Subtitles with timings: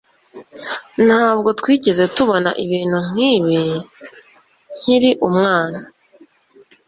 [1.05, 3.61] Ntabwo twigeze tubona ibintu nkibi
[4.77, 5.79] nkiri umwana